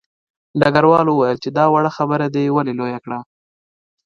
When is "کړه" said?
3.05-3.19